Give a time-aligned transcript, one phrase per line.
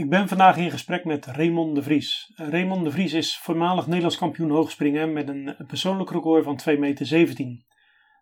[0.00, 2.32] Ik ben vandaag in gesprek met Raymond de Vries.
[2.34, 7.64] Raymond de Vries is voormalig Nederlands kampioen hoogspringen met een persoonlijk record van 2,17 meter.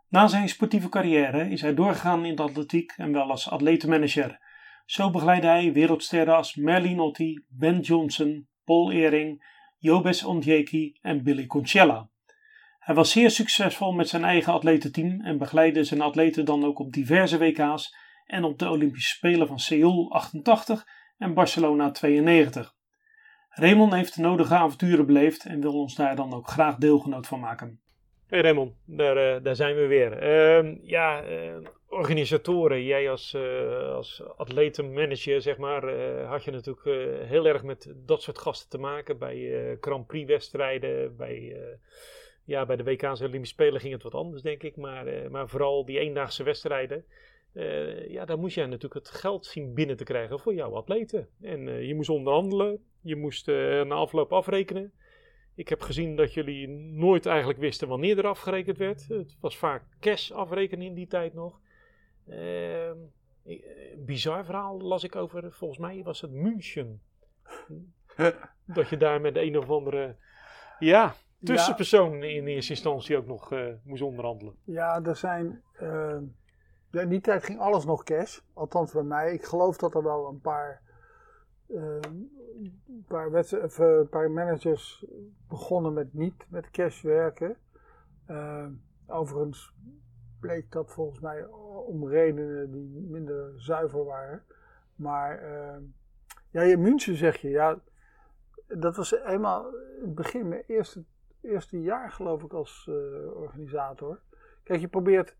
[0.08, 4.38] Na zijn sportieve carrière is hij doorgegaan in de atletiek en wel als atletenmanager.
[4.86, 9.44] Zo begeleidde hij wereldsterren als Merlin Otti, Ben Johnson, Paul Ehring,
[9.76, 12.10] Jobes Ondjeki en Billy Concella.
[12.78, 16.92] Hij was zeer succesvol met zijn eigen atletenteam en begeleidde zijn atleten dan ook op
[16.92, 17.94] diverse WK's
[18.26, 22.74] en op de Olympische Spelen van Seoul 88 en Barcelona 92.
[23.48, 27.40] Raymond heeft de nodige avonturen beleefd en wil ons daar dan ook graag deelgenoot van
[27.40, 27.80] maken.
[28.26, 30.22] Hey Raymond, daar, uh, daar zijn we weer.
[30.22, 31.56] Uh, ja, uh,
[31.88, 35.92] organisatoren, jij als, uh, als atletenmanager, zeg maar,
[36.24, 36.84] had je natuurlijk
[37.28, 39.18] heel erg met dat soort gasten te maken.
[39.18, 41.56] Bij Grand Prix wedstrijden, bij,
[42.44, 44.76] ja, bij de WK's Olympische Spelen ging het wat anders, denk ik.
[44.76, 47.04] Maar, maar vooral die eendaagse wedstrijden.
[47.52, 51.28] Uh, ja, daar moest jij natuurlijk het geld zien binnen te krijgen voor jouw atleten.
[51.40, 54.92] En uh, je moest onderhandelen, je moest uh, na afloop afrekenen.
[55.54, 59.08] Ik heb gezien dat jullie nooit eigenlijk wisten wanneer er afgerekend werd.
[59.08, 61.60] Het was vaak cash afrekenen in die tijd nog.
[62.28, 62.96] Ehm,
[63.96, 67.00] bizar verhaal las ik over, volgens mij was het München.
[68.64, 70.16] dat je daar met een of andere
[70.78, 73.52] ja, tussenpersoon in eerste instantie ook nog
[73.84, 74.54] moest onderhandelen.
[74.64, 75.62] Ja, er zijn
[76.90, 78.40] in die tijd ging alles nog cash.
[78.52, 79.32] Althans bij mij.
[79.32, 80.82] Ik geloof dat er wel een paar,
[81.66, 81.98] uh,
[83.06, 85.06] paar, een paar managers
[85.48, 87.56] begonnen met niet met cash werken.
[88.30, 88.66] Uh,
[89.06, 89.74] overigens
[90.40, 91.46] bleek dat volgens mij
[91.86, 94.42] om redenen die minder zuiver waren.
[94.94, 95.76] Maar uh,
[96.50, 97.80] ja, in München zeg je, ja,
[98.66, 101.04] dat was eenmaal het begin, mijn eerste,
[101.40, 102.90] eerste jaar geloof ik als
[103.34, 104.20] organisator.
[104.62, 105.36] Kijk, je probeert,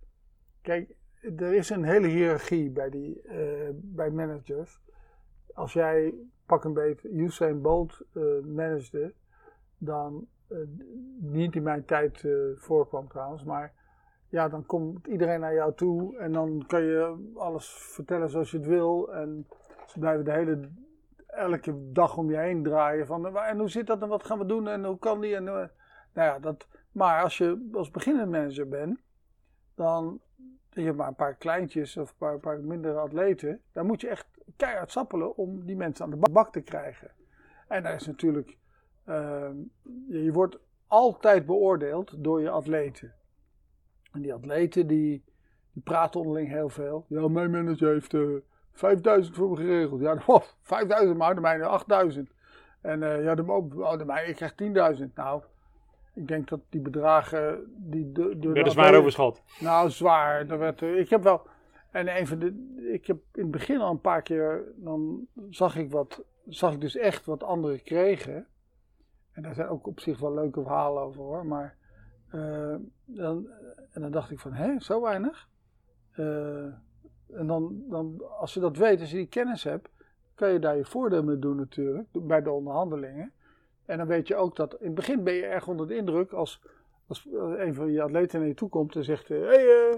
[0.62, 4.80] kijk, er is een hele hiërarchie bij, die, uh, bij managers.
[5.55, 6.14] Als jij
[6.47, 9.08] pak een beetje Usain Bolt uh,
[9.78, 10.58] dan uh,
[11.19, 12.25] niet in mijn tijd
[12.56, 13.72] voorkwam trouwens, maar
[14.28, 18.56] ja, dan komt iedereen naar jou toe en dan kan je alles vertellen zoals je
[18.56, 19.47] het wil en
[19.87, 20.69] ze blijven de hele
[21.26, 24.47] elke dag om je heen draaien van en hoe zit dat en wat gaan we
[24.47, 25.69] doen en hoe kan die en nou
[26.12, 29.00] ja, dat, maar als je als beginnend manager bent,
[29.75, 30.20] dan
[30.81, 33.61] je hebt maar een paar kleintjes of een paar, paar mindere atleten.
[33.72, 37.11] Dan moet je echt keihard sappelen om die mensen aan de bak te krijgen.
[37.69, 38.56] En daar is natuurlijk,
[39.09, 39.50] uh,
[40.09, 43.15] je wordt altijd beoordeeld door je atleten.
[44.12, 45.25] En die atleten die,
[45.72, 47.05] die praten onderling heel veel.
[47.09, 50.00] Ja, mijn manager heeft uh, eh, 5000 voor me geregeld.
[50.00, 52.31] Ja, oh, 5000, maar de mijne 8000.
[52.81, 54.55] En uh, ja, de, oh, mijne, ik krijg
[54.99, 55.12] 10.000.
[55.15, 55.43] Nou,
[56.19, 57.73] ik denk dat die bedragen.
[57.77, 59.43] Die de, de, Werden zwaar overschat?
[59.61, 60.51] Nou, zwaar.
[60.51, 61.47] Er werd, eh, ik heb wel.
[61.91, 62.77] En een van de.
[62.93, 64.65] Ik heb in het begin al een paar keer.
[64.77, 66.25] Dan zag ik wat.
[66.49, 68.47] Zag ik dus echt wat anderen kregen.
[69.33, 71.47] En daar zijn ook op zich wel leuke verhalen over hoor.
[71.47, 71.77] Maar.
[72.35, 72.75] Uh,
[73.05, 73.49] dan,
[73.91, 75.49] en dan dacht ik van, hé, zo weinig?
[76.17, 76.65] Uh,
[77.33, 79.89] en dan, dan, als je dat weet, als je die kennis hebt,
[80.35, 83.33] kan je daar je voordeel mee doen natuurlijk, bij de onderhandelingen.
[83.88, 86.32] En dan weet je ook dat in het begin ben je erg onder de indruk
[86.32, 86.62] als,
[87.06, 89.94] als een van je atleten naar je toe komt en zegt: Hé, hey, uh,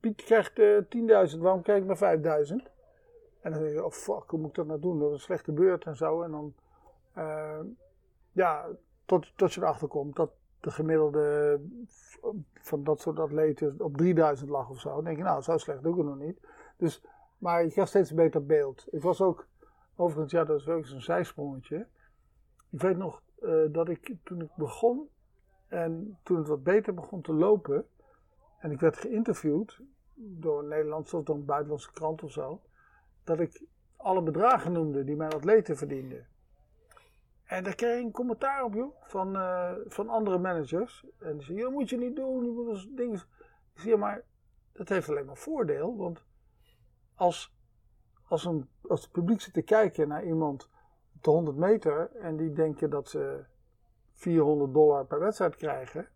[0.00, 2.22] Piet krijgt uh, eh, 10.000, waarom krijg ik maar 5.000?
[3.40, 4.98] En dan denk je: Oh fuck, hoe moet ik dat nou doen?
[4.98, 6.22] Dat is een slechte beurt en zo.
[6.22, 6.54] En dan,
[8.32, 8.66] ja,
[9.04, 11.60] tot, tot je erachter komt dat de gemiddelde
[12.54, 14.94] van dat soort atleten op 3000 lag of zo.
[14.94, 16.40] Dan denk je: Nou, zo slecht doe ik het nog niet.
[16.76, 17.02] Dus,
[17.38, 18.86] maar je krijgt steeds een beter beeld.
[18.90, 19.46] Ik was ook,
[19.96, 21.86] overigens, ja, dat is wel eens een zijsprongetje.
[22.70, 25.08] Ik weet nog uh, dat ik toen ik begon
[25.66, 27.86] en toen het wat beter begon te lopen
[28.58, 29.80] en ik werd geïnterviewd
[30.14, 32.62] door een Nederlandse of door een buitenlandse krant of zo,
[33.24, 33.62] dat ik
[33.96, 36.26] alle bedragen noemde die mijn atleten verdienden.
[37.44, 41.06] En daar kreeg ik een commentaar op, joh, van, uh, van andere managers.
[41.18, 43.14] En die zeiden, dat moet je niet doen, je moet dingen...
[43.14, 44.24] Ik zeg, ja, maar
[44.72, 46.24] dat heeft alleen maar voordeel, want
[47.14, 47.56] als,
[48.28, 50.68] als, een, als het publiek zit te kijken naar iemand
[51.26, 53.44] de 100 meter en die denken dat ze
[54.12, 56.08] 400 dollar per wedstrijd krijgen,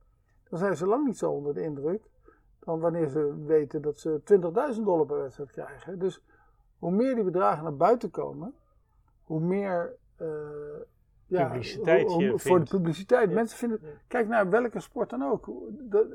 [0.48, 2.10] dan zijn ze lang niet zo onder de indruk
[2.60, 4.20] dan wanneer ze weten dat ze
[4.74, 5.98] 20.000 dollar per wedstrijd krijgen.
[5.98, 6.22] Dus
[6.78, 8.54] hoe meer die bedragen naar buiten komen,
[9.24, 10.28] hoe meer uh,
[11.26, 13.32] ja, publiciteit hoe, voor de publiciteit.
[13.32, 15.46] Mensen vinden, kijk naar welke sport dan ook.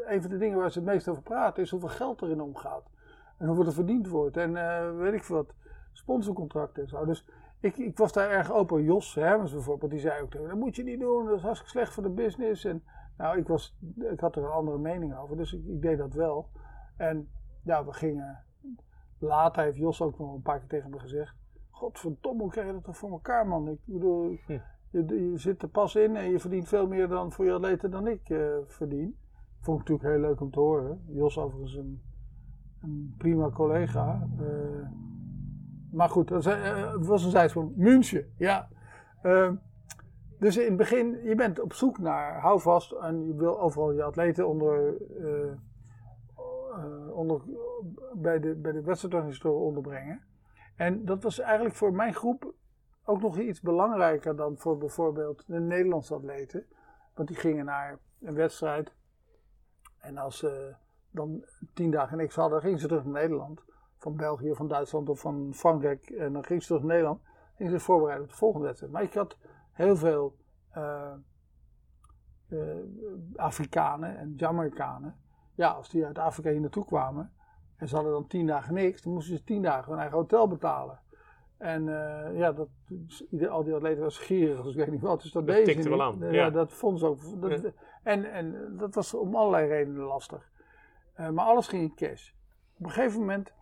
[0.06, 2.84] een van de dingen waar ze het meest over praten is hoeveel geld erin omgaat.
[3.38, 4.38] En hoeveel er verdiend wordt.
[4.38, 5.54] En uh, weet ik wat,
[5.92, 7.06] sponsorcontracten en zo.
[7.06, 7.26] Dus
[7.66, 8.84] ik, ik was daar erg open.
[8.84, 11.72] Jos Hermens bijvoorbeeld, die zei ook tegen dat moet je niet doen, dat is hartstikke
[11.78, 12.66] slecht voor de business.
[12.66, 12.84] En
[13.18, 13.78] nou, ik, was,
[14.12, 16.50] ik had er een andere mening over, dus ik, ik deed dat wel.
[16.98, 17.28] En
[17.64, 18.44] ja, we gingen,
[19.20, 21.36] later heeft Jos ook nog een paar keer tegen me gezegd,
[21.70, 23.68] godverdomme, hoe krijg je dat toch voor elkaar, man?
[23.70, 24.58] Ik bedoel, Hm.
[24.90, 27.92] je, je zit er pas in en je verdient veel meer dan voor je atleten
[27.92, 29.18] dan ik eh, verdien.
[29.60, 31.02] Vond ik natuurlijk heel leuk om te horen.
[31.08, 32.02] Jos overigens een,
[32.82, 34.28] een prima collega.
[34.40, 34.88] eh,
[35.96, 37.76] maar goed, dat was, eh, was een zijsprong.
[37.76, 38.68] München, ja.
[39.22, 39.52] Eh,
[40.40, 44.04] dus in het begin, je bent op zoek naar houvast en je wil overal je
[44.04, 47.42] atleten onder, eh, eh, onder,
[48.14, 50.22] bij, de, bij de wedstrijdorganisatoren onderbrengen.
[50.76, 52.54] En dat was eigenlijk voor mijn groep
[53.06, 56.66] ook nog iets belangrijker dan voor bijvoorbeeld de Nederlandse atleten.
[57.14, 58.94] Want die gingen naar een wedstrijd
[60.00, 60.74] en als ze
[61.12, 63.64] dan tien dagen niks hadden, gingen ze terug naar Nederland.
[64.06, 66.10] Van België, van Duitsland of van Frankrijk.
[66.10, 67.22] En dan gingen ze terug naar Nederland.
[67.56, 68.94] Gingen ze voorbereiden op de volgende wedstrijd.
[68.94, 69.38] Maar ik had
[69.72, 70.36] heel veel
[70.72, 71.12] eh,
[72.50, 72.60] eh,
[73.36, 75.16] Afrikanen en Jamaicanen.
[75.56, 77.32] Ja, als die uit Afrika hier naartoe kwamen
[77.78, 80.48] en ze hadden dan tien dagen niks, dan moesten ze tien dagen hun eigen hotel
[80.48, 81.00] betalen.
[81.58, 82.70] En eh, ja, dat,
[83.30, 85.22] ieder, al die atleten was gierig, dus ik weet niet wat.
[85.22, 86.50] Dus dat, Dat tikte wel aan, Ja, ja.
[86.50, 87.42] dat vonden ze ook.
[87.42, 87.72] Dat, Ja.
[88.04, 90.52] en, en dat was om allerlei redenen lastig.
[91.16, 92.32] Maar alles ging in cash.
[92.78, 93.54] Op een gegeven moment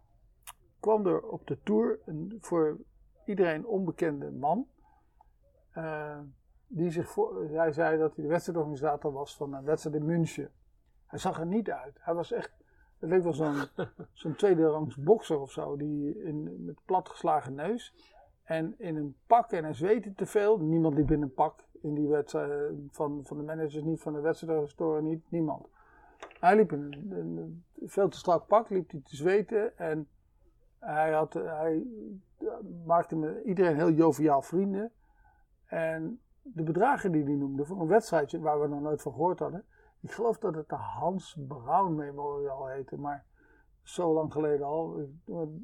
[0.84, 2.78] kwam er op de tour een voor
[3.26, 4.68] iedereen onbekende man.
[5.74, 6.20] eh,
[6.68, 10.52] die zich voor, hij zei dat hij de wedstrijdorganisator was van een wedstrijd in München.
[11.06, 11.98] Hij zag er niet uit.
[12.00, 12.52] Hij was echt,
[13.00, 13.56] het leek wel zo'n
[14.22, 17.94] zo'n tweede rangs bokser of zo, die in, met platgeslagen neus.
[18.44, 20.58] En in een pak en hij zweette te veel.
[20.58, 24.22] Niemand liep in een pak in die wedstrijd, van, van de managers niet, van de
[24.22, 25.68] wedstrijdorganisatoren niet, niemand.
[26.40, 30.08] Hij liep in een, een veel te strak pak, liep hij te zweten en
[30.86, 31.84] hij, had, hij
[32.86, 34.92] maakte met iedereen heel joviaal vrienden.
[35.66, 39.40] En de bedragen die hij noemde voor een wedstrijdje waar we nog nooit van gehoord
[39.40, 39.66] hadden.
[40.02, 43.26] Ik geloof dat het de Hans Brown Memorial heette, maar
[43.82, 45.10] zo lang geleden al.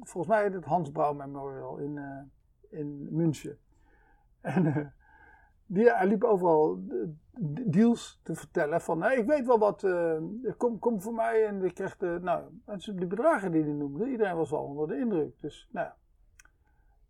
[0.00, 3.58] Volgens mij heet het Hans Brown Memorial in, eh, in München.
[4.40, 4.86] En eh,
[5.72, 6.96] die, hij liep overal eh,
[7.66, 10.16] deals te vertellen van, hey, ik weet wel wat, eh,
[10.56, 12.44] kom, kom voor mij en ik kreeg de, nou,
[12.94, 15.40] de bedragen die hij noemde, iedereen was wel onder de indruk.
[15.40, 15.88] Dus, nou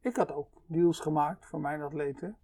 [0.01, 2.37] ik had ook deals gemaakt voor mijn atleten.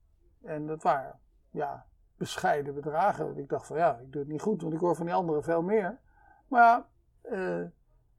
[0.43, 1.19] En dat waren,
[1.51, 1.87] ja,
[2.17, 3.37] bescheiden bedragen.
[3.37, 5.43] Ik dacht van, ja, ik doe het niet goed, want ik hoor van die anderen
[5.43, 5.99] veel meer.
[6.49, 6.87] Maar
[7.21, 7.65] eh,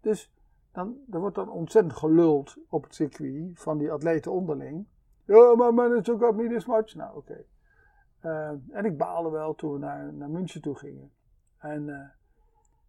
[0.01, 0.33] dus
[0.71, 4.87] dan, er wordt dan ontzettend geluld op het circuit van die atleten onderling.
[5.25, 6.95] Ja, maar manager got me this much.
[6.95, 7.45] Nou, oké.
[8.19, 11.11] Eh, en ik baalde wel toen we naar, naar München toe gingen.
[11.57, 12.09] En eh,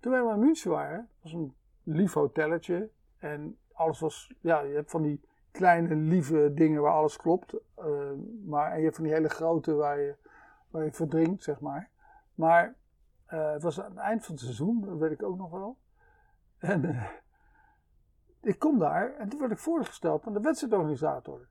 [0.01, 2.91] toen we in München waren, was een lief hotelletje.
[3.19, 5.21] En alles was, ja, je hebt van die
[5.51, 7.55] kleine lieve dingen waar alles klopt.
[7.75, 8.13] eh,
[8.45, 10.17] maar, en je hebt van die hele grote waar je,
[10.71, 11.91] waar je verdrinkt, zeg maar.
[12.35, 12.77] Maar
[13.27, 15.79] het was aan het eind van het seizoen, dat weet ik ook nog wel.
[16.59, 17.09] En
[18.41, 21.49] ik kom daar en toen werd ik voorgesteld aan de wedstrijdorganisator.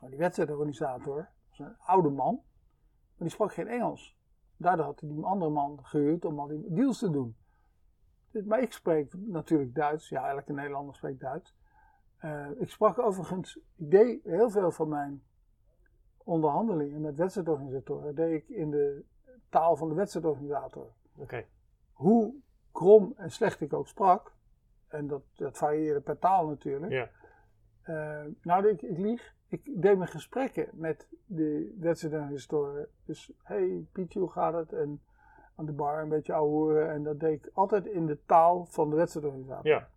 [0.00, 1.28] Die wedstrijdorganisator
[1.60, 4.18] een oude man, maar die sprak geen Engels.
[4.56, 7.36] Daardoor had hij die andere man gehuurd om al die deals te doen.
[8.44, 10.08] Maar ik spreek natuurlijk Duits.
[10.08, 11.54] Ja, elke Nederlander spreekt Duits.
[12.16, 15.22] Eh, ik sprak overigens, ik deed heel veel van mijn
[16.24, 19.04] onderhandelingen met wedstrijdorganisatoren, deed ik in de
[19.48, 20.86] taal van de wedstrijdorganisator.
[21.16, 21.44] Oké.
[21.92, 22.34] Hoe
[22.72, 24.34] krom en slecht ik ook sprak,
[24.88, 26.92] en dat, dat varieerde per taal natuurlijk.
[26.92, 27.08] Ja.
[27.82, 29.34] Eh, nou, ik, ik lieg.
[29.50, 32.88] Ik deed mijn gesprekken met de wedstrijdorganisatoren.
[33.04, 34.72] Dus, hey Pietje, hoe gaat het?
[34.72, 35.02] En
[35.54, 36.90] aan de bar een beetje ouwehoeren.
[36.90, 39.66] En dat deed ik altijd in de taal van de wedstrijdorganisator.
[39.66, 39.88] Ja.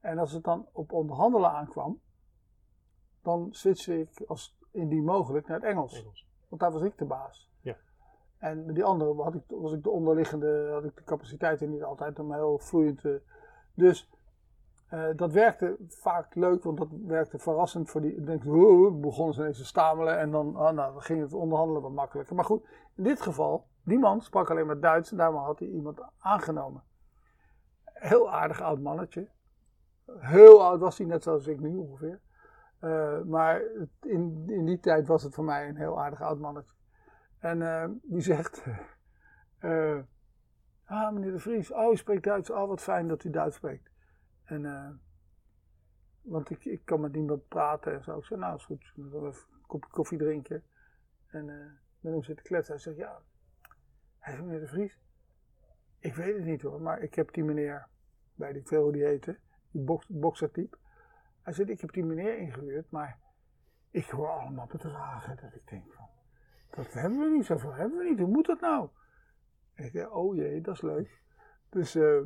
[0.00, 2.00] En als het dan op onderhandelen aankwam,
[3.22, 6.00] dan switchte ik als indien mogelijk naar het Engels.
[6.00, 6.28] Engels.
[6.48, 7.50] Want daar was ik de baas.
[7.60, 7.76] Ja.
[8.38, 11.82] En met die andere had ik, was ik de onderliggende, had ik de capaciteiten niet
[11.82, 13.22] altijd om heel vloeiend te.
[13.74, 14.10] Dus
[14.88, 18.16] eh, dat werkte vaak leuk, want dat werkte verrassend voor die.
[18.16, 21.32] Ik denk, oh, begonnen ze ineens te stamelen en dan, ah, nou, dan ging het
[21.32, 22.34] onderhandelen wat makkelijker.
[22.34, 25.68] Maar goed, in dit geval, die man sprak alleen maar Duits en daarom had hij
[25.68, 26.82] iemand aangenomen.
[27.84, 29.28] Heel aardig oud mannetje.
[30.18, 32.20] Heel oud was hij, net zoals ik nu ongeveer.
[32.78, 33.62] Eh, maar
[34.00, 36.74] in, in die tijd was het voor mij een heel aardig oud mannetje.
[37.38, 38.62] En eh, die zegt:
[40.88, 42.50] Ah, meneer de Vries, oh, u spreekt Duits.
[42.50, 43.90] Oh, wat fijn dat u Duits spreekt.
[44.48, 44.90] En, eh,
[46.20, 48.18] want ik, ik kan met niemand praten en zo.
[48.18, 48.92] Ik zei: Nou, is goed.
[48.96, 50.62] Ik wil even een kopje koffie drinken.
[51.26, 51.66] En eh,
[52.00, 52.74] met hem zitten kletsen.
[52.74, 53.22] Hij zegt: Ja,
[54.18, 54.98] hij zegt, meneer de Vries,
[55.98, 57.88] ik weet het niet hoor, maar ik heb die meneer,
[58.34, 59.38] weet ik veel die heette,
[59.70, 60.40] die box.
[61.42, 63.18] Hij zegt: Ik heb die meneer ingehuurd, maar
[63.90, 66.08] ik hoor allemaal bedragen dat ik denk van.
[66.70, 68.18] Dat hebben we niet, zoveel hebben we niet.
[68.18, 68.88] Hoe moet dat nou?
[69.74, 71.22] Ik dacht, oh jee, dat is leuk.
[71.68, 72.20] Dus eh,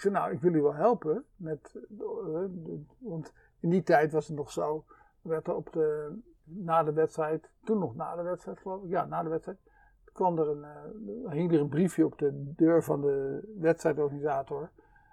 [0.00, 1.24] ik zei, nou, ik wil u wel helpen.
[1.36, 4.84] Met, eh, de- want in die tijd was het nog zo
[5.22, 9.04] werd er op de, na de wedstrijd, toen nog na de wedstrijd geloof ik, ja,
[9.04, 9.58] na de wedstrijd,
[10.12, 10.64] kwam er een,
[11.24, 14.70] uh, hing er een briefje op de deur van de wedstrijdorganisator.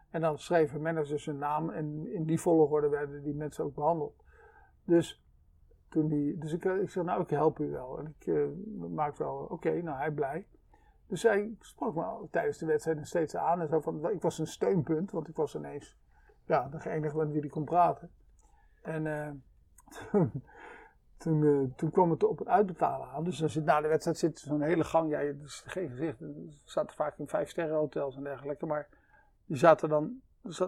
[0.09, 4.23] En dan schreven managers hun naam en in die volgorde werden die mensen ook behandeld.
[4.83, 5.23] Dus,
[5.89, 7.99] toen die, dus ik, ik zei, nou ik help u wel.
[7.99, 8.47] En ik uh,
[8.89, 10.47] maak wel, oké, nou hij blij.
[11.07, 13.61] Dus hij sprak me tijdens de wedstrijd steeds aan.
[13.61, 15.97] En zo van, ik was een steunpunt, want ik was ineens
[16.45, 18.11] ja, de enige met wie hij kon praten.
[18.81, 19.29] En uh,
[21.17, 23.23] toen, uh, toen kwam het op het uitbetalen aan.
[23.23, 25.09] Dus dan zit, na de wedstrijd zit zo'n hele gang.
[25.09, 26.19] Ja, is geen gezicht.
[26.19, 28.65] We zaten vaak in vijf sterren hotels en dergelijke.
[28.65, 28.87] Maar
[29.45, 30.21] je zat er dan,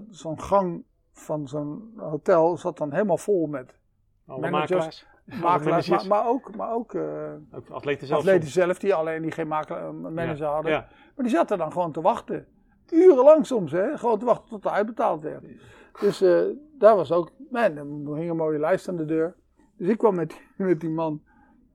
[0.09, 3.77] zo'n gang van zo'n hotel zat dan helemaal vol met
[4.25, 4.69] Alle managers.
[4.69, 5.07] Makelaars,
[5.41, 7.03] maar, maar, ook, maar ook, uh,
[7.51, 8.19] ook atleten zelf.
[8.19, 10.71] Atleten zelf, die alleen die geen makelaar, manager ja, hadden.
[10.71, 10.87] Ja.
[11.15, 12.45] Maar die zaten dan gewoon te wachten.
[12.89, 13.97] Urenlang soms, hè?
[13.97, 15.43] Gewoon te wachten tot het uitbetaald werd.
[15.99, 16.41] Dus uh,
[16.77, 19.35] daar was ook, man, er hing een mooie lijst aan de deur.
[19.77, 21.21] Dus ik kwam met, met die man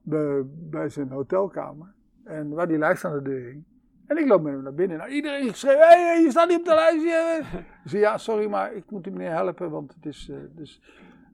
[0.01, 1.93] bij, bij zijn hotelkamer.
[2.23, 3.63] En waar die lijst aan de deur hing.
[4.07, 4.97] En ik loop met hem naar binnen.
[4.97, 7.03] Nou, iedereen schreef, hé, hey, je staat niet op de lijst.
[7.83, 10.29] Ik zei, ja, sorry, maar ik moet die meneer helpen, want het is...
[10.29, 10.81] Uh, dus,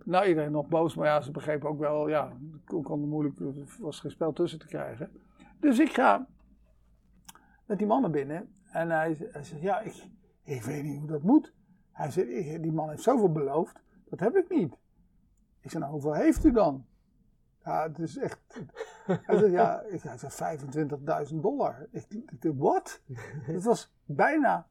[0.06, 3.54] nou, iedereen nog boos, maar ja, ze begrepen ook wel, ja, het kon moeilijk, er
[3.80, 5.12] was geen spel tussen te krijgen.
[5.60, 6.28] Dus ik ga
[7.66, 10.08] met die man naar binnen en hij, hij zegt, ja, ik,
[10.44, 11.54] ik weet niet hoe dat moet.
[11.92, 13.80] Hij zegt, die man heeft zoveel beloofd,
[14.10, 14.78] dat heb ik niet.
[15.62, 16.86] Ik zeg, nou, hoeveel heeft u dan?
[17.64, 18.40] Ja, het is echt.
[19.06, 20.58] Hij zegt, ja, ik zei
[21.30, 21.88] 25.000 dollar.
[21.92, 22.06] Ik,
[22.40, 23.02] ik wat?
[23.52, 24.68] Het was bijna.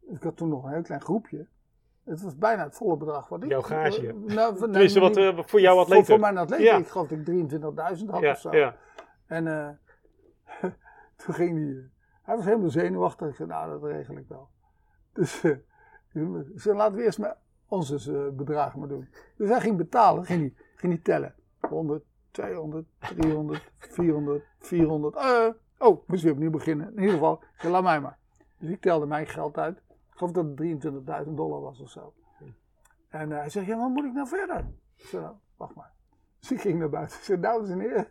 [0.00, 1.48] Ik had toen nog een heel klein groepje.
[2.10, 3.50] Het was bijna het volle bedrag wat ik...
[3.50, 4.02] Jouw gage.
[4.02, 6.04] Uh, nou, Tenminste, wat uh, voor jouw atleten.
[6.04, 6.64] Voor, voor mijn atleten.
[6.64, 6.76] Ja.
[6.76, 8.56] Ik geloof dat ik 23.000 had ja, of zo.
[8.56, 8.76] Ja.
[9.26, 9.68] En uh,
[11.24, 11.90] toen ging hij...
[12.22, 13.28] hij was helemaal zenuwachtig.
[13.28, 14.48] Ik zei, nou, dat regel ik wel.
[15.12, 15.40] Dus
[16.56, 17.36] ze laten we eerst maar
[17.68, 19.08] onze bedragen maar doen.
[19.36, 21.34] Dus hij ging betalen, ging hij, ging hij tellen.
[21.60, 25.16] 100, 200, 300, 400, 400.
[25.16, 25.48] Uh,
[25.78, 26.86] oh, moest weer opnieuw beginnen.
[26.86, 28.18] In ieder geval, zei, laat mij maar.
[28.58, 29.80] Dus ik telde mijn geld uit.
[30.20, 32.14] Geloof dat het 23.000 dollar was of zo.
[33.08, 34.70] En uh, hij zegt, ja, wat moet ik nou verder?
[34.96, 35.92] Ik zei, nou, wacht maar.
[36.38, 37.16] Dus ik ging naar buiten.
[37.16, 38.08] Ik zei, dames en heren,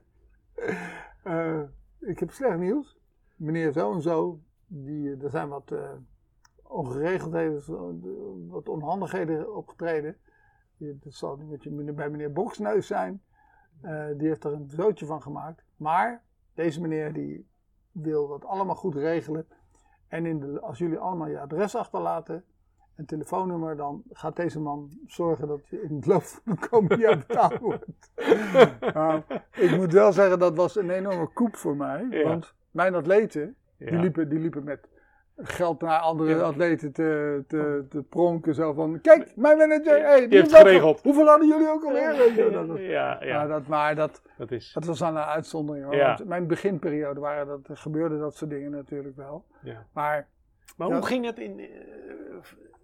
[1.24, 1.62] uh,
[2.00, 3.00] ik heb slecht nieuws.
[3.36, 5.92] Meneer zo en zo, die, er zijn wat uh,
[6.64, 10.18] ongeregeldheden, wat onhandigheden opgetreden.
[10.78, 13.24] Dat zal niet bij meneer Boksneus zijn.
[14.18, 15.64] Die heeft er een zootje van gemaakt.
[15.76, 16.24] Maar
[16.54, 17.50] deze meneer die
[17.92, 19.48] wil dat allemaal goed regelen.
[20.10, 22.44] En in de, als jullie allemaal je adres achterlaten
[22.96, 26.98] en telefoonnummer, dan gaat deze man zorgen dat je in het loop van de komende
[26.98, 27.86] jaar betaald wordt.
[29.52, 32.08] ik moet wel zeggen, dat was een enorme koep voor mij.
[32.10, 32.24] Ja.
[32.24, 34.88] Want mijn atleten, die, liepen, die liepen met
[35.42, 36.42] geld naar andere ja.
[36.42, 38.56] atleten te, te, te, pronken.
[38.56, 41.02] Zo van, kijk, mijn manager, hey, die, heeft geregeld.
[41.02, 42.14] Hoeveel hadden jullie ook alweer?
[42.14, 43.48] Ja, dat, ja, ja.
[43.48, 44.74] dat, maar dat, dat, is...
[44.74, 45.86] dat was aan een uitzondering.
[45.86, 45.96] Hoor.
[45.96, 46.20] Ja.
[46.26, 49.46] mijn beginperiode waren dat, gebeurde dat soort dingen natuurlijk wel.
[49.62, 49.86] Ja.
[49.94, 50.28] Maar,
[50.78, 51.68] maar hoe ging het in, uh,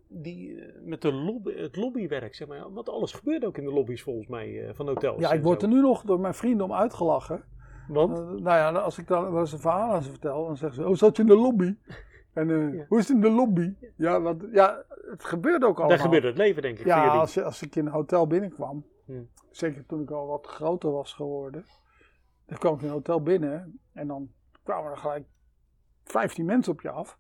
[0.08, 2.36] die, uh, met de lobby, het lobbywerk?
[2.36, 2.74] Zeg maar?
[2.74, 5.20] Want alles gebeurde ook in de lobby's volgens mij uh, van hotels.
[5.20, 7.44] Ja, ik word er nu nog door mijn vrienden om uitgelachen.
[7.88, 8.18] Want?
[8.18, 10.90] nou ja, als ik dan wel eens een verhaal aan ze vertel, dan zeggen ze,
[10.90, 11.76] oh zat je in de lobby?
[12.36, 12.86] En uh, ja.
[12.88, 13.74] hoe is het in de lobby?
[13.96, 15.96] Ja, want, ja, het gebeurde ook allemaal.
[15.96, 16.86] Daar gebeurde het leven, denk ik.
[16.86, 19.30] Ja, als, als ik in een hotel binnenkwam, hmm.
[19.52, 21.66] zeker toen ik al wat groter was geworden,
[22.46, 24.32] dan kwam ik in een hotel binnen en dan
[24.64, 25.26] kwamen er gelijk
[26.04, 27.18] 15 mensen op je af.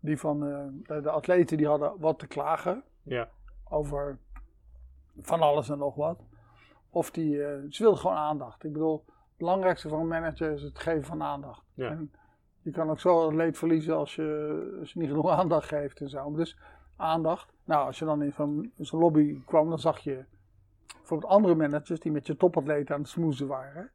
[0.00, 3.28] Die van uh, de atleten die hadden wat te klagen ja.
[3.68, 4.18] over
[5.20, 6.24] van alles en nog wat.
[6.90, 8.64] Of die, uh, ze wilden gewoon aandacht.
[8.64, 11.62] Ik bedoel, het belangrijkste van een manager is het geven van aandacht.
[11.74, 11.90] Ja.
[11.90, 12.12] En,
[12.66, 16.32] je kan ook zo leed verliezen als je, als niet genoeg aandacht geeft en zo.
[16.32, 16.58] Dus
[16.96, 17.52] aandacht.
[17.64, 18.32] Nou, als je dan in
[18.76, 20.24] zo'n lobby kwam, dan zag je
[20.86, 23.90] bijvoorbeeld andere managers die met je topatleten aan het smoezen waren.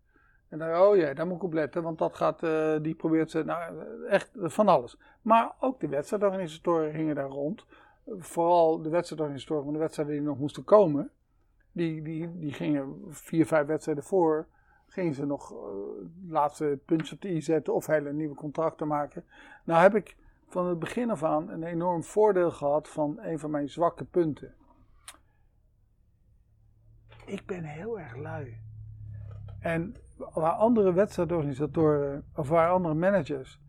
[0.49, 3.31] En dan, oh ja, daar moet ik op letten, want dat gaat, uh, die probeert
[3.31, 4.97] ze, nou echt van alles.
[5.21, 7.65] Maar ook de wedstrijdorganisatoren gingen daar rond.
[8.05, 11.11] Vooral de wedstrijdorganisatoren van de wedstrijden die nog moesten komen.
[11.71, 14.47] Die, die, die gingen vier, vijf wedstrijden voor
[14.91, 15.57] gingen ze nog uh,
[16.27, 19.23] laatste puntjes op de i zetten of hele nieuwe contracten maken.
[19.63, 20.17] Nou heb ik
[20.47, 24.53] van het begin af aan een enorm voordeel gehad van een van mijn zwakke punten.
[27.25, 28.57] Ik ben heel erg lui.
[29.59, 33.59] En waar andere wedstrijdorganisatoren of waar andere managers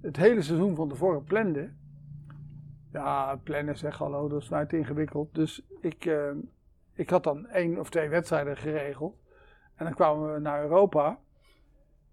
[0.00, 1.76] het hele seizoen van tevoren planden.
[2.92, 5.34] Ja, plannen zeg hallo, dat is mij te ingewikkeld.
[5.34, 6.30] Dus ik, uh,
[6.92, 9.21] ik had dan één of twee wedstrijden geregeld.
[9.76, 11.18] En dan kwamen we naar Europa.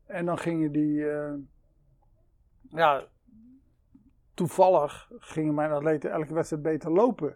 [0.06, 1.00] En dan gingen die.
[1.00, 1.34] Uh,
[2.70, 3.04] ja,
[4.34, 7.36] toevallig gingen mijn atleten elke wedstrijd beter lopen.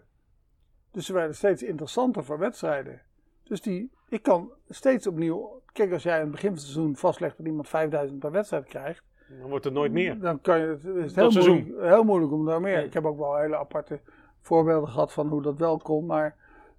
[0.90, 3.02] Dus ze werden steeds interessanter voor wedstrijden.
[3.42, 5.62] Dus die, ik kan steeds opnieuw.
[5.72, 8.64] Kijk, als jij in het begin van het seizoen vastlegt dat iemand 5000 per wedstrijd
[8.64, 9.04] krijgt.
[9.40, 10.20] Dan wordt het nooit meer.
[10.20, 12.84] Dan kan je het, is heel, moeilijk, heel moeilijk om daar meer.
[12.84, 14.00] Ik heb ook wel hele aparte
[14.40, 16.06] voorbeelden gehad van hoe dat wel kon.
[16.06, 16.36] Maar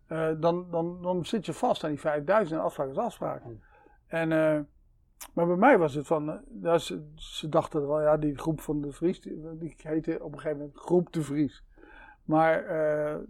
[0.07, 3.41] eh, dan, dan, dan zit je vast aan die 5000 en afspraak is afspraak.
[4.07, 4.59] En, eh,
[5.33, 8.61] maar bij mij was het van, eh, ja, ze, ze dachten wel, ja, die groep
[8.61, 11.63] van de Vries, die, die heette op een gegeven moment Groep de Vries.
[12.23, 12.63] Maar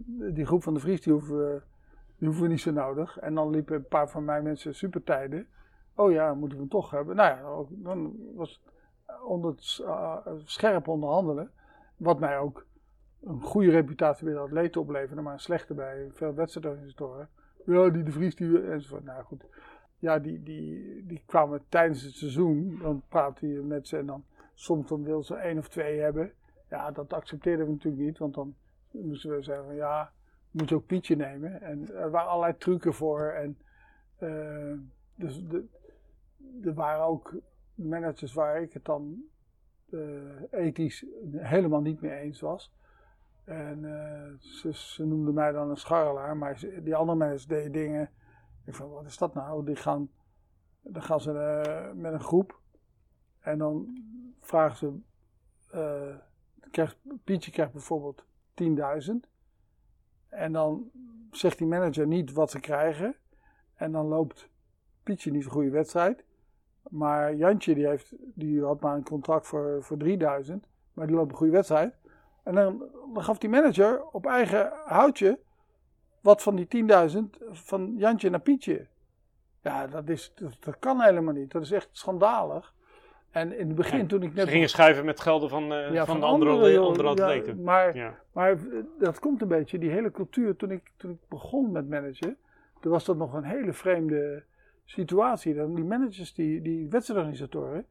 [0.06, 1.62] die groep van de Vries, die hoeven, we-
[2.18, 3.18] die hoeven we niet zo nodig.
[3.18, 5.46] En dan liepen een paar van mijn mensen supertijden.
[5.94, 7.16] Oh ja, moeten we hem toch hebben.
[7.16, 8.74] Nou ja, dan was het
[9.22, 9.82] onder het
[10.44, 11.50] scherp onderhandelen.
[11.96, 12.65] Wat mij ook
[13.26, 17.28] een goede reputatie bij de atleten opleverde, maar een slechte bij veel wedstrijdorganisatoren.
[17.64, 19.04] Ja, die de Vries, die enzovoort.
[19.04, 19.44] Nou goed.
[19.98, 24.24] Ja, die, die, die kwamen tijdens het seizoen, dan praatte je met ze en dan
[24.54, 26.32] soms dan wilden ze één of twee hebben.
[26.70, 28.54] Ja, dat accepteerden we natuurlijk niet, want dan
[28.90, 30.12] moesten we zeggen van ja,
[30.50, 31.60] moet je ook Pietje nemen.
[31.60, 33.30] En er waren allerlei trucken voor.
[33.30, 33.58] En
[34.16, 34.72] eh,
[35.14, 35.64] dus de,
[36.62, 37.34] er waren ook
[37.74, 39.24] managers waar ik het dan
[39.90, 40.00] eh,
[40.50, 42.72] ethisch helemaal niet mee eens was.
[43.46, 48.10] En eh, ze, noemden mij dan een scharrelaar, maar die andere managers deden dingen.
[48.64, 49.64] Ik van, wat is dat nou?
[49.64, 50.10] Die gaan,
[50.80, 52.60] dan gaan ze eh, met een groep
[53.40, 54.02] en dan
[54.40, 54.98] vragen ze,
[55.70, 56.90] eh,
[57.24, 58.24] Pietje krijgt bijvoorbeeld
[58.54, 59.28] 10.000
[60.28, 60.90] en dan
[61.30, 63.16] zegt die manager niet wat ze krijgen
[63.74, 64.50] en dan loopt
[65.02, 66.24] Pietje niet een goede wedstrijd.
[66.90, 71.30] Maar Jantje die, heeft, die had maar een contract voor, voor 3000, maar die loopt
[71.30, 71.94] een goede wedstrijd.
[72.46, 72.82] En dan,
[73.14, 75.38] dan gaf die manager op eigen houtje
[76.20, 76.66] wat van die
[77.10, 78.86] 10.000 van Jantje naar Pietje.
[79.62, 81.50] Ja, dat, is, dat, dat kan helemaal niet.
[81.50, 82.74] Dat is echt schandalig.
[83.30, 84.44] En in het begin, Ja, toen ik net.
[84.44, 87.62] Ze gingen schuiven met gelden van, eh, Ja, van, de andere, andere atleten.
[87.62, 88.18] maar Ja.
[88.32, 88.58] maar eh,
[88.98, 92.36] dat komt een beetje, die hele cultuur, toen ik, toen ik begon met managen,
[92.80, 94.44] toen was dat nog een hele vreemde
[94.84, 95.54] situatie.
[95.54, 97.86] Dan die managers, die, die wedstrijdorganisatoren,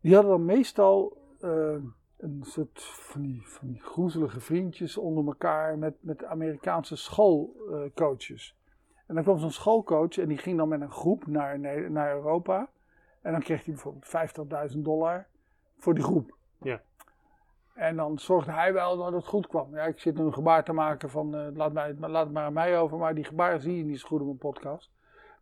[0.00, 1.76] die hadden dan meestal eh,
[2.24, 8.56] een soort van die, van die groezelige vriendjes onder elkaar met, met Amerikaanse schoolcoaches.
[9.06, 11.58] en dan kwam zo'n schoolcoach en die ging dan met een groep naar,
[11.90, 12.68] naar Europa.
[13.20, 15.26] En dan kreeg hij bijvoorbeeld 50.000 dollar
[15.78, 16.36] voor die groep.
[16.58, 16.80] Ja.
[17.74, 19.74] En dan zorgde hij wel dat het goed kwam.
[19.74, 22.44] Ja, ik zit nu een gebaar te maken van eh, laat, mij, laat het maar
[22.44, 24.90] aan mij over, maar die gebaren zie je niet zo goed op een podcast.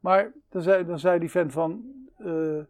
[0.00, 1.84] Maar dan zei, dan zei die vent van,
[2.16, 2.60] eh,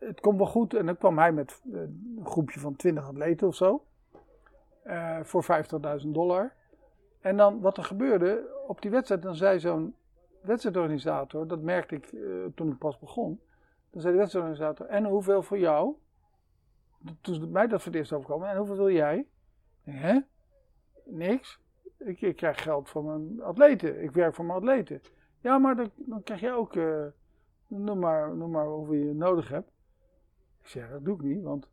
[0.00, 0.74] het komt wel goed.
[0.74, 3.84] En dan kwam hij met eh, een groepje van 20 atleten of zo.
[4.82, 6.52] eh, voor 50.000 dollar.
[7.20, 9.94] En dan wat er gebeurde op die wedstrijd, dan zei zo'n
[10.40, 12.20] wedstrijdorganisator, dat merkte ik eh,
[12.54, 13.40] toen ik pas begon.
[13.90, 15.94] Dan zei de wedstrijdorganisator, en hoeveel voor jou?
[17.20, 19.26] Toen mij dat voor het eerst overkwam, en hoeveel wil jij?
[19.82, 20.20] Hè?
[21.04, 21.60] Niks.
[21.98, 24.02] Ik, krijg geld van mijn atleten.
[24.02, 25.00] Ik werk voor mijn atleten.
[25.40, 26.74] Ja, maar dan, dan krijg je ook,
[27.66, 29.70] noem, maar, noem maar hoeveel je nodig hebt.
[30.62, 31.68] Ik zeg, dat doe ik niet, want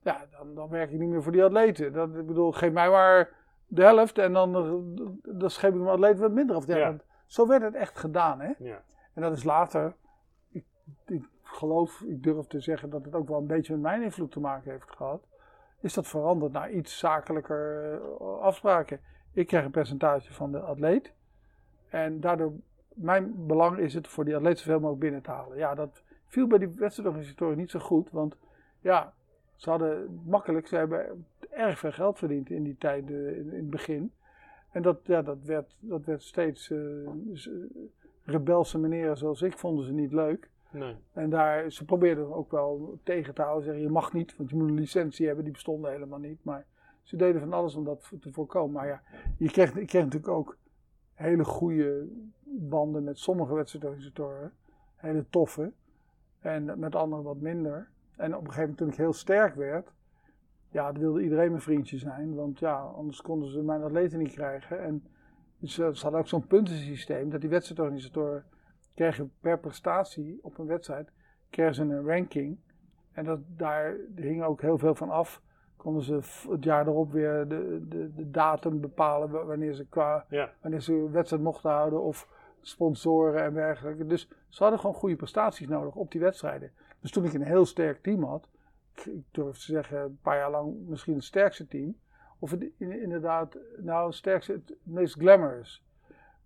[0.00, 1.92] ja, dan, dan werk ik niet meer voor die atleten.
[1.92, 3.32] Dat, ik bedoel, geef mij maar
[3.66, 4.52] de helft en dan,
[5.22, 6.56] dan geef ik mijn atleten wat minder.
[6.56, 8.52] Of, ja, Zo werd het echt gedaan, hè.
[8.58, 8.82] Ja.
[9.14, 9.94] En dat is later,
[10.48, 10.64] ik,
[11.06, 14.30] ik geloof, ik durf te zeggen dat het ook wel een beetje met mijn invloed
[14.32, 15.26] te maken heeft gehad.
[15.80, 19.00] Is dat veranderd naar iets zakelijker eh, afspraken.
[19.32, 21.12] Ik krijg een percentage van de atleet.
[21.88, 22.52] En daardoor,
[22.88, 25.56] mijn belang is het voor die atleet zoveel mogelijk binnen te halen.
[25.56, 28.10] Ja, dat viel bij die wedstrijdorganisatoren niet zo goed.
[28.10, 28.36] Want
[28.80, 29.14] ja,
[29.54, 33.70] ze hadden makkelijk, ze hebben erg veel geld verdiend in die tijd, eh, in, het
[33.70, 34.12] begin.
[34.70, 36.78] En dat, ja, dat, werd, dat werd steeds eh,
[38.24, 40.50] rebelse meneren zoals ik vonden ze niet leuk.
[40.70, 40.94] Nee.
[41.12, 43.64] En daar, ze probeerden ook wel tegen te houden.
[43.64, 45.44] Zeggen, je mag niet, want je moet een licentie hebben.
[45.44, 46.44] Die bestonden helemaal niet.
[46.44, 46.66] Maar
[47.02, 48.72] ze deden van alles om dat te voorkomen.
[48.72, 49.02] Maar ja,
[49.38, 50.56] je kreeg, ik kreeg natuurlijk ook
[51.14, 52.06] hele goede
[52.44, 54.52] banden met sommige wedstrijdorganisatoren.
[54.96, 55.72] Hele toffe.
[56.46, 57.88] En met anderen wat minder.
[58.16, 59.92] En op een gegeven moment toen ik heel sterk werd.
[60.70, 62.34] Ja, wilde iedereen mijn vriendje zijn.
[62.34, 64.82] Want ja, anders konden ze mijn atleten niet krijgen.
[64.82, 65.04] En
[65.62, 67.30] ze, ze hadden ook zo'n puntensysteem.
[67.30, 68.44] Dat die wedstrijdorganisatoren
[68.94, 71.10] kregen per prestatie op een wedstrijd
[71.50, 72.58] kregen ze een ranking.
[73.12, 75.42] En dat, daar hing ook heel veel van af.
[75.76, 80.24] Konden ze het jaar erop weer de, de, de datum bepalen wa- wanneer ze, qua,
[80.28, 80.50] Ja.
[80.62, 82.28] wanneer ze een wedstrijd mochten houden of
[82.68, 84.06] sponsoren en dergelijke.
[84.06, 86.70] Dus ze hadden gewoon goede prestaties nodig op die wedstrijden.
[87.00, 88.48] Dus toen ik een heel sterk team had,
[89.04, 91.96] ik, durf te zeggen een paar jaar lang misschien het sterkste team.
[92.38, 95.84] Of het in- inderdaad, nou het sterkste, het meest glamorous.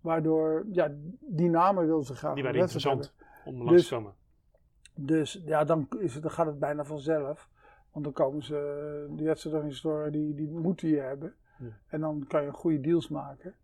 [0.00, 3.26] Waardoor, ja, die namen wilden ze graag Die waren interessant hebben.
[3.44, 4.14] om langs Dus- te komen.
[4.94, 7.48] Dus ja, dan, is het, dan gaat het bijna vanzelf.
[7.92, 11.34] Want dan komen ze, die wedstrijdorganisatoren, die, die moeten je hebben.
[11.58, 11.66] Ja.
[11.86, 13.54] En dan kan je goede deals maken.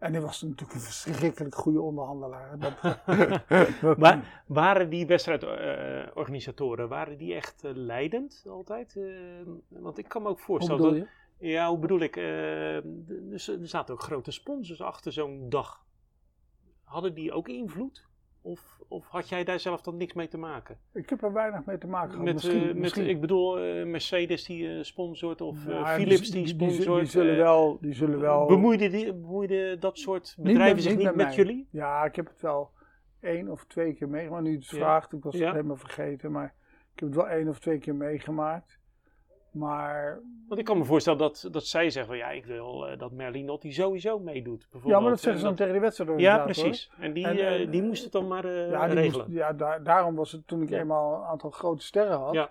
[0.00, 2.58] En hij was natuurlijk een verschrikkelijk goede onderhandelaar.
[2.58, 2.98] Dat,
[3.98, 8.98] maar waren die wedstrijdorganisatoren, waren die echt leidend altijd?
[9.68, 11.08] want ik kan me ook voorstellen
[11.40, 12.16] ja, hoe bedoel ik?
[12.16, 12.76] Uh,
[13.32, 15.84] er zaten ook grote sponsors achter zo'n dag.
[16.84, 18.08] Hadden die ook invloed?
[18.42, 20.78] Of, of had jij daar zelf dan niks mee te maken?
[20.92, 22.24] Ik heb er weinig mee te maken gehad.
[22.24, 23.08] Met, misschien, uh, misschien.
[23.08, 26.86] ik bedoel, uh, Mercedes die sponsort of nou, Philips die, die sponsort.
[26.86, 28.46] Die, die, zullen wel, die zullen wel...
[28.46, 31.68] Bemoeide, die, bemoeide dat soort bedrijven zich niet, met, met jullie?
[31.70, 32.70] Ja, ik heb het wel
[33.20, 34.42] één of twee keer meegemaakt.
[34.42, 36.32] Nu het vraagt, ik was het helemaal vergeten.
[36.32, 36.54] Maar
[36.94, 38.79] ik heb het wel één of twee keer meegemaakt.
[39.50, 40.20] Maar...
[40.48, 43.72] Want ik kan me voorstellen dat, dat zij zeggen, ja, ik wil uh, dat Merlinotti
[43.72, 44.68] sowieso meedoet.
[44.84, 46.20] Ja, maar dat zeggen ze dan tegen die wedstrijd.
[46.20, 46.90] Ja, precies.
[46.98, 49.26] En die, en, uh, die moest het dan maar uh, ja, regelen.
[49.26, 52.34] Moest, ja, daar, daarom was het toen ik eenmaal een aantal grote sterren had.
[52.34, 52.50] Ja,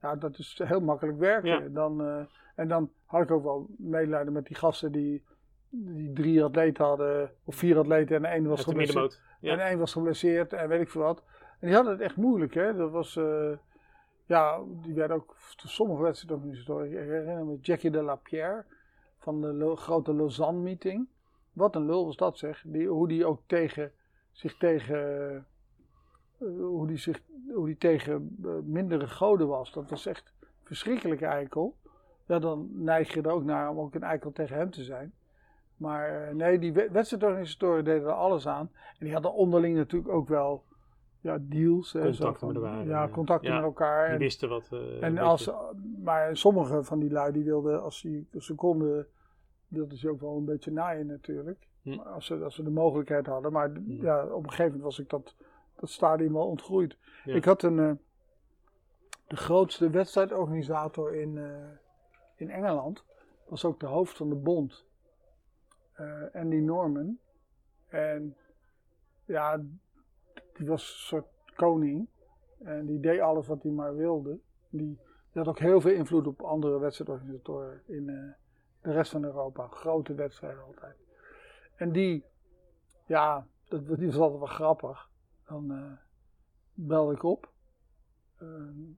[0.00, 1.72] ja dat is heel makkelijk werken.
[1.72, 5.24] Dan, en dan had ik ook wel medelijden met die gasten die,
[5.70, 9.20] die drie atleten hadden, of vier atleten en één was geblesseerd.
[9.40, 11.22] En één was geblesseerd en weet ik veel wat.
[11.60, 12.76] En die hadden het echt moeilijk, hè.
[12.76, 13.20] Dat was...
[14.28, 18.64] Ja, die werd ook sommige wedstrijden Ik herinner me Jackie de La Pierre
[19.18, 21.08] van de grote Lausanne meeting.
[21.52, 22.62] Wat een lul was dat zeg.
[22.66, 23.92] Die, hoe die ook tegen
[24.32, 25.46] zich tegen.
[26.38, 27.20] Uh, hoe die zich
[27.54, 29.72] hoe die tegen uh, mindere goden was.
[29.72, 31.76] Dat was echt verschrikkelijk eikel.
[32.26, 35.12] Ja, dan neig je er ook naar om ook een eikel tegen hem te zijn.
[35.76, 38.70] Maar uh, nee, die wedstrijdorganisatoren deden er alles aan.
[38.98, 40.64] En die hadden onderling natuurlijk ook wel
[41.20, 41.92] ja, deals.
[41.92, 42.86] Contacten met elkaar.
[42.86, 44.08] Ja, contacten met elkaar.
[44.08, 44.68] Die wisten wat.
[44.72, 45.50] Uh, en als,
[46.02, 49.06] maar sommige van die lui die wilden, als ze, als ze konden,
[49.68, 51.66] wilden ze ook wel een beetje naaien natuurlijk.
[51.82, 51.98] Hm.
[51.98, 53.52] Als, ze, als ze de mogelijkheid hadden.
[53.52, 54.02] Maar hm.
[54.02, 55.34] ja, op een gegeven moment was ik dat,
[55.74, 56.96] dat stadium wel ontgroeid.
[57.24, 57.92] Ik had een, uh,
[59.26, 61.46] de grootste wedstrijdorganisator in, uh,
[62.36, 63.04] in Engeland.
[63.48, 64.86] Was ook de hoofd van de bond.
[66.32, 67.18] Andy Norman.
[67.88, 68.36] En
[69.24, 69.60] ja,
[70.58, 72.08] die was een soort koning.
[72.62, 74.38] En die deed alles wat hij maar wilde.
[74.68, 74.98] Die,
[75.32, 78.32] had ook heel veel invloed op andere wedstrijdorganisatoren in uh,
[78.82, 79.66] de rest van Europa.
[79.66, 80.96] Grote wedstrijden altijd.
[81.76, 82.24] En die,
[83.06, 85.08] ja, dat, die was altijd wel grappig.
[85.46, 85.92] Dan uh,
[86.74, 87.50] belde ik op.
[88.42, 88.48] Uh,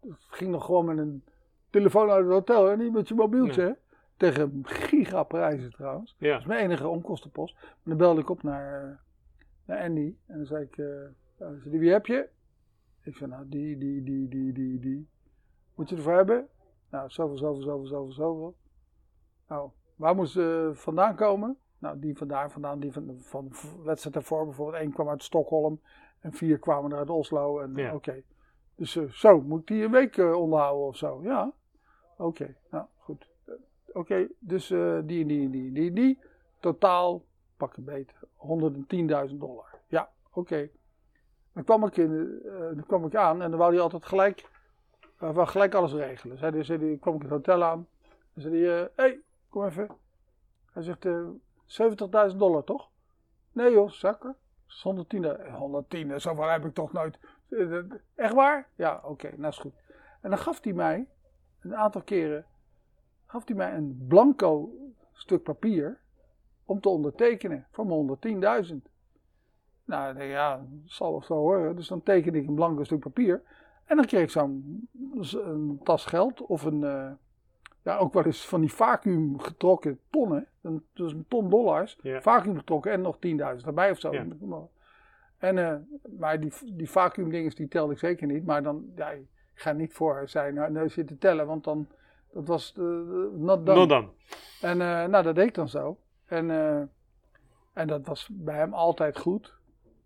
[0.01, 1.25] het ging nog gewoon met een
[1.71, 3.65] telefoon uit het hotel en niet met je mobieltje.
[3.65, 3.75] Nee.
[4.17, 6.17] Tegen gigaprijzen trouwens.
[6.19, 6.33] Ja.
[6.33, 7.55] Dat is mijn enige onkostenpost.
[7.55, 9.01] Maar dan belde ik op naar,
[9.65, 10.17] naar Andy.
[10.27, 10.77] En dan zei ik,
[11.65, 12.29] wie heb je?
[13.03, 15.09] Ik zei, nou, die, die, die, die, die, die.
[15.75, 16.49] Moet je ervoor hebben?
[16.91, 18.57] Nou, zoveel, zoveel, zoveel, zoveel, zoveel.
[19.49, 21.59] Nou, waar moest ze vandaan komen?
[21.79, 24.45] Nou, die vandaar vandaan, die van, van de wedstrijd ervoor.
[24.45, 25.81] Bijvoorbeeld één kwam uit Stockholm
[26.21, 27.61] en vier kwamen uit Oslo.
[27.61, 27.95] En ja.
[27.95, 28.23] oké.
[28.75, 31.23] Dus uh, zo, moet ik die een week uh, onderhouden of zo?
[31.23, 31.53] Ja.
[32.17, 33.29] Oké, nou goed.
[33.93, 34.77] Oké, dus die
[35.21, 36.19] en die en die en die, die.
[36.59, 37.25] Totaal,
[37.57, 38.15] pak een beet,
[39.31, 39.79] 110.000 dollar.
[39.87, 40.71] Ja, oké.
[41.61, 44.49] Dan kwam ik, in, uh, dan kwam ik aan en dan wou hij altijd gelijk,
[45.23, 46.39] uh, gelijk alles regelen.
[46.39, 47.87] Zei hij, zei hij, kwam ik het hotel aan.
[48.35, 49.89] Dan zei hij, hé, uh, hey, kom even.
[50.73, 51.07] Hij zegt,
[52.33, 52.91] 70.000 dollar toch?
[53.53, 54.37] Nee joh, zakken.
[54.83, 57.19] 110, 110, zoveel heb ik toch nooit.
[58.15, 58.69] Echt waar?
[58.75, 59.75] Ja, oké, okay, nou is goed.
[60.21, 61.09] En dan gaf hij mij,
[61.61, 62.47] een aantal keren,
[63.27, 64.73] gaf hij mij een blanco
[65.13, 66.01] stuk papier
[66.65, 68.90] om te ondertekenen voor mijn 110.000.
[69.91, 71.77] Nou, ja, zal of zo horen.
[71.77, 73.43] Dus dan tekende ik een blanco stuk papier.
[73.85, 74.89] En dan kreeg ik zo'n
[75.33, 77.11] een tas geld of een, uh,
[77.83, 80.47] ja, ook wel eens van die vacuüm getrokken tonnen.
[80.93, 82.21] Dus een ton dollars, ja.
[82.21, 83.17] vacuüm getrokken en nog
[83.61, 84.13] 10.000 erbij of zo.
[84.13, 84.27] Ja.
[85.39, 85.75] En, uh,
[86.19, 88.47] maar die, die vacuüm dingen die telde ik zeker niet.
[88.47, 91.89] Maar dan, ja, ik ga niet voor zijn nou, neus zitten tellen, want dan,
[92.33, 92.85] dat was uh,
[93.33, 93.79] not done.
[93.79, 94.09] Not done.
[94.61, 94.77] En
[95.11, 95.99] nou, dat deed ik dan zo.
[96.27, 96.51] En,
[97.73, 99.59] en dat was bij hem altijd goed.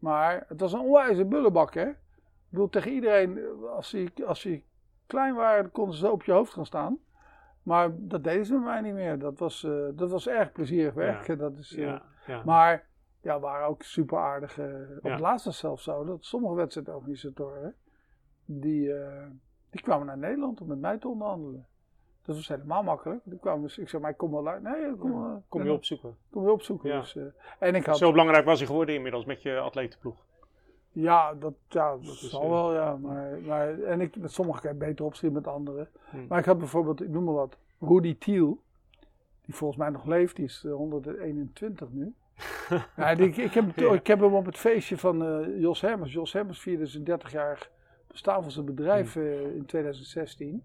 [0.04, 1.88] Maar het was een onwijze bullebak, hè.
[1.88, 1.96] Ik
[2.48, 3.40] bedoel, tegen iedereen,
[3.76, 4.62] als ze, als ze
[5.06, 6.98] klein waren, konden ze op je hoofd gaan staan.
[7.62, 9.18] Maar dat deden ze met mij niet meer.
[9.18, 11.38] Dat was, uh, dat was erg plezierig werken.
[11.38, 12.42] Dat is, uh, ja, ja.
[12.44, 12.86] Maar
[13.20, 14.98] ja, waren ook super aardige.
[15.02, 17.74] Op het laatste zelfs zo, dat sommige wedstrijdorganisatoren,
[18.44, 19.26] die, uh,
[19.70, 21.66] die kwamen naar Nederland om met mij te onderhandelen.
[22.24, 23.20] Dat was helemaal makkelijk.
[23.24, 24.62] Die kwam dus, ik zei, maar ik kom wel uit.
[24.62, 26.16] Nee, kom, uh, kom je opzoeken.
[26.30, 26.90] Kom je opzoeken.
[26.90, 27.00] Ja.
[27.00, 27.24] Dus, uh,
[27.58, 30.16] en ik had, Zo belangrijk was hij geworden inmiddels met je atletenploeg.
[30.92, 32.96] Ja, dat, ja, dat, dat zal wel, ja.
[32.96, 35.88] Maar, maar, en ik met sommigen kan beter opzien met anderen.
[36.10, 36.26] Hmm.
[36.28, 38.62] Maar ik had bijvoorbeeld, ik noem maar wat, Rudy Thiel.
[39.44, 42.14] Die volgens mij nog leeft, die is 121 nu.
[42.96, 46.12] ja, die, ik, heb, ik heb hem op het feestje van uh, Jos Hermers.
[46.12, 47.70] Jos Hermers vierde zijn 30-jarig
[48.06, 49.56] bestaan van zijn bedrijf hmm.
[49.56, 50.62] in 2016.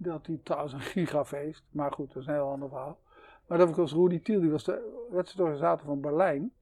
[0.00, 1.64] Dat hij trouwens een gigafeest.
[1.70, 2.98] Maar goed, dat is een heel ander verhaal.
[3.46, 6.52] Maar dat was Rudy Thiel, die was de wedstrijdorganisator van Berlijn.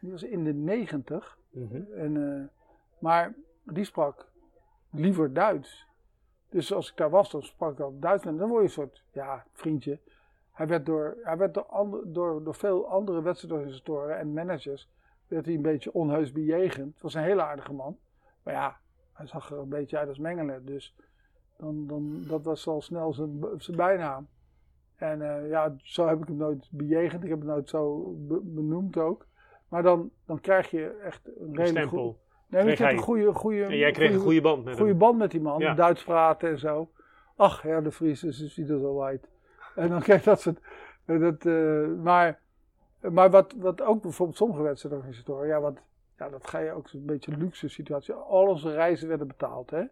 [0.00, 1.38] Die was in de negentig.
[1.50, 1.82] Mhm.
[1.92, 2.46] En, eh,
[2.98, 4.28] maar die sprak
[4.90, 5.86] liever Duits.
[6.48, 8.24] Dus als ik daar was, dan sprak ik al Duits.
[8.24, 9.98] En dan word je een soort, ja, vriendje.
[10.52, 14.88] Hij werd door, hij werd door, ander- door, door veel andere wedstrijdorganisatoren en managers
[15.26, 16.92] werd hij een beetje onheus bejegend.
[16.92, 17.98] Het was een hele aardige man.
[18.42, 18.78] Maar ja,
[19.12, 20.64] hij zag er een beetje uit als Mengele.
[20.64, 20.94] Dus
[21.60, 24.28] dan, dan, dat was al snel zijn, zijn bijnaam.
[24.96, 27.22] En eh, ja, zo heb ik hem nooit bejegend.
[27.24, 29.26] Ik heb hem nooit zo be- benoemd ook.
[29.68, 31.88] Maar dan, dan krijg je echt een Een redelijk goed.
[31.88, 32.18] stempel.
[32.48, 34.74] Nee, maar ik kreeg heb een goede, goede, En jij kreeg een goede band met
[34.76, 34.98] goede hem.
[34.98, 35.58] band met die man.
[35.60, 35.74] Ja.
[35.74, 36.90] Duits praten en zo.
[37.36, 39.28] Ach, ja, de Vries is wieder zo white.
[39.74, 40.60] En dan krijg je dat soort.
[41.04, 42.40] Dat, eh, maar
[43.12, 45.78] maar wat, wat ook bijvoorbeeld sommige wedstrijdorganisatoren, ja, wat,
[46.18, 48.14] ja, dat ga je ook een beetje luxe situatie.
[48.14, 49.82] Al onze reizen werden betaald, hè.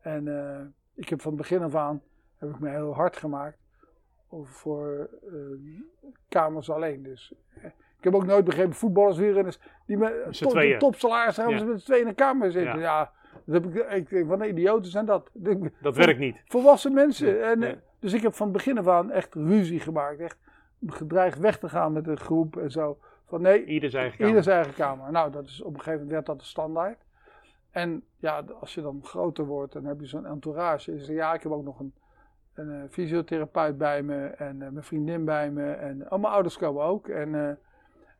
[0.00, 0.60] En eh,
[0.98, 2.02] ik heb van het begin af aan,
[2.38, 3.58] heb ik me heel hard gemaakt
[4.44, 5.32] voor eh,
[6.28, 7.02] kamers alleen.
[7.02, 7.64] Dus eh,
[7.98, 10.78] ik heb ook nooit begrepen, voetballers, wielrenners, die met top, tweeën.
[10.78, 11.60] topsalaris hebben Ja.
[11.60, 12.78] ze met z'n tweeën in een kamer zitten.
[12.78, 12.80] Ja.
[12.80, 13.12] Ja,
[13.44, 15.30] dat heb ik, ik denk, een idioten zijn dat.
[15.80, 16.36] Dat werkt niet.
[16.46, 17.44] volwassen mensen.
[17.44, 20.18] En, eh, Dus ik heb van het begin af aan echt ruzie gemaakt.
[20.20, 20.36] Echt
[20.86, 22.98] gedreigd weg te gaan met een groep en zo.
[23.26, 24.28] Van nee, Ieder zijn eigen kamer.
[24.34, 25.12] ieder zijn eigen kamer.
[25.12, 26.98] Nou, dat is, op een gegeven moment werd dat de standaard.
[27.70, 30.90] En ja, als je dan groter wordt, dan heb je zo'n entourage.
[30.90, 31.94] Dus ja, ik heb ook nog een,
[32.54, 35.70] een eh, fysiotherapeut bij me en eh, mijn vriendin bij me.
[35.70, 37.08] En oh, mijn ouders komen ook.
[37.08, 37.48] En, eh,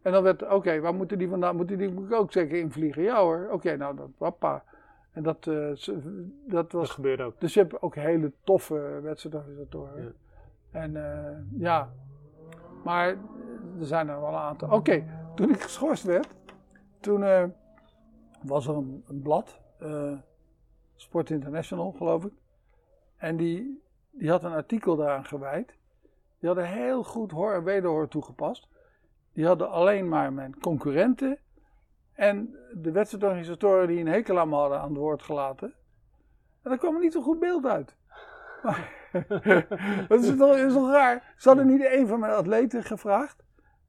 [0.03, 1.57] en dan werd, oké, waar moeten die vandaan?
[1.57, 3.03] Moeten die moet ik ook zeker invliegen?
[3.03, 4.65] Ja hoor, oké, nou, dat, papa.
[5.19, 5.95] En dat, eh,
[6.47, 7.41] dat was Dat gebeurt ook.
[7.41, 10.03] dus je hebt ook hele toffe wedstrijdorganisatoren.
[10.03, 10.11] Ja.
[10.81, 11.91] En eh, ja,
[12.85, 13.09] maar
[13.79, 14.71] er zijn er wel een aantal.
[14.71, 16.29] Oké, toen ik geschorst werd,
[17.01, 17.45] toen eh,
[18.43, 20.13] was er een, een blad, eh,
[20.97, 22.33] Sport International geloof ik.
[23.17, 25.77] En die, die had een artikel daaraan gewijd.
[26.39, 28.69] Die hadden heel goed hoor en wederhoor toegepast.
[29.33, 31.39] Die hadden alleen maar mijn concurrenten
[32.13, 35.73] en de wedstrijdorganisatoren die een hekel aan me hadden aan het woord gelaten.
[36.63, 37.97] En daar kwam er niet zo'n goed beeld uit.
[38.63, 38.97] Maar-
[40.09, 41.35] dat is toch, is toch raar?
[41.37, 43.45] Ze hadden niet een van mijn atleten gevraagd.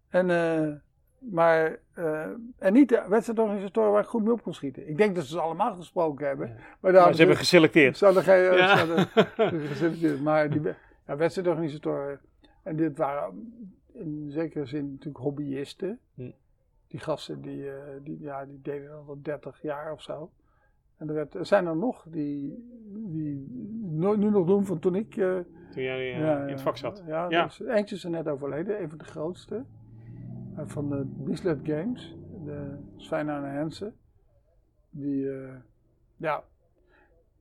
[0.09, 0.75] En, eh,
[1.19, 2.25] maar, eh,
[2.57, 4.89] en niet de wedstrijdorganisatoren waar ik goed mee op kon schieten.
[4.89, 6.47] Ik denk dat ze ze allemaal gesproken hebben.
[6.47, 6.53] Ja.
[6.79, 7.97] Maar, daar Maar ze hebben geselecteerd.
[7.97, 8.77] ze hadden geen, Ja.
[8.77, 8.85] ze
[9.37, 10.21] hadden geselecteerd.
[10.21, 10.61] Maar die
[11.07, 12.19] ja, wedstrijdorganisatoren,
[12.63, 13.53] en dit waren
[13.93, 15.99] in zekere zin natuurlijk hobbyisten.
[16.15, 16.31] Hm.
[16.87, 20.31] Die gasten die, eh, die, ja, die deden dat al 30 jaar of zo.
[20.97, 23.47] En er, werd, er zijn er nog die, die
[23.81, 25.35] no- nu nog doen van toen ik eh,
[25.71, 27.03] Toen jij ja, in het vak zat.
[27.07, 27.43] Ja, Ja.
[27.43, 29.63] Dus eentje is er net overleden, een van de grootste.
[30.59, 33.95] Eh, Van de Bislett Games, de Sven Arne Hensen.
[34.89, 35.55] Die, eh,
[36.17, 36.43] ja,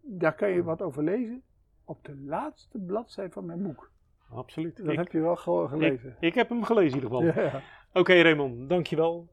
[0.00, 1.42] daar kan je wat over lezen
[1.84, 3.90] op de laatste bladzijde van mijn boek.
[4.30, 4.76] Absoluut.
[4.76, 6.16] Dat Ik, heb je wel ik, gelezen.
[6.20, 7.42] ik heb hem gelezen in ieder geval.
[7.44, 7.62] ja.
[7.92, 9.28] Oké Raymond, dankjewel.